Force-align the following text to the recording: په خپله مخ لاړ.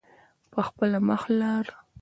په 0.51 0.59
خپله 0.67 0.99
مخ 1.07 1.23
لاړ. 1.39 1.65